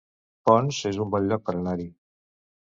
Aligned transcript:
Ponts 0.49 0.79
es 0.91 0.97
un 1.05 1.11
bon 1.17 1.27
lloc 1.33 1.45
per 1.51 1.55
anar-hi 1.59 1.87